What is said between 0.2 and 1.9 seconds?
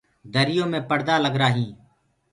دريو مي پڙدآ لگرآ هينٚ۔